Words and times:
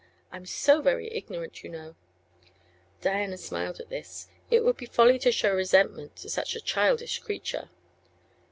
I'm 0.31 0.47
so 0.47 0.81
very 0.81 1.13
ignorant, 1.13 1.63
you 1.63 1.69
know!" 1.69 1.95
Diana 3.01 3.37
smiled 3.37 3.79
at 3.79 3.89
this; 3.89 4.29
it 4.49 4.65
would 4.65 4.75
be 4.75 4.87
folly 4.87 5.19
to 5.19 5.31
show 5.31 5.53
resentment 5.53 6.15
to 6.15 6.29
such 6.31 6.55
a 6.55 6.59
childish 6.59 7.19
creature. 7.19 7.69